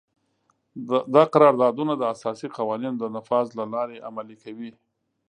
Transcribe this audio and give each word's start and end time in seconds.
دا 1.13 1.23
قراردادونه 1.33 1.93
د 1.97 2.03
اساسي 2.13 2.47
قوانینو 2.57 2.95
د 2.99 3.05
نفاذ 3.15 3.47
له 3.59 3.65
لارې 3.73 4.03
عملي 4.09 4.37
کوي. 4.43 4.71